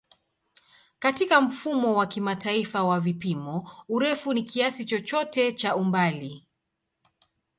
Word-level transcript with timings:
Katika 0.99 1.41
Mfumo 1.41 1.93
wa 1.95 2.05
Kimataifa 2.07 2.83
wa 2.83 2.99
Vipimo, 2.99 3.71
urefu 3.89 4.33
ni 4.33 4.43
kiasi 4.43 4.85
chochote 4.85 5.51
cha 5.51 5.75
umbali. 5.75 6.47